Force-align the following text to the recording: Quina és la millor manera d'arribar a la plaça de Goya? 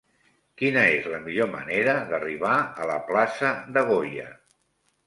Quina 0.61 0.85
és 0.93 1.09
la 1.15 1.19
millor 1.27 1.51
manera 1.57 1.95
d'arribar 2.09 2.57
a 2.57 2.89
la 2.95 2.99
plaça 3.13 3.55
de 3.79 3.87
Goya? 3.93 4.29